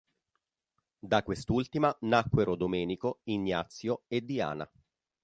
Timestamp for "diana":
4.25-4.67